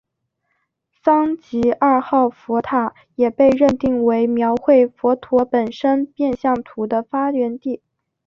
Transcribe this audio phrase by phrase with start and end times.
[0.89, 7.83] 桑吉二号佛塔也被认定为描绘佛陀本生变相图的发源地。